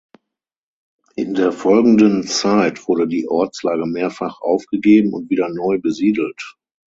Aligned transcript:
In 1.15 1.35
der 1.35 1.51
folgenden 1.51 2.23
Zeit 2.23 2.87
wurde 2.87 3.07
die 3.07 3.27
Ortslage 3.27 3.85
mehrfach 3.85 4.41
aufgegeben 4.41 5.13
und 5.13 5.29
wieder 5.29 5.47
neu 5.49 5.77
besiedelt. 5.79 6.55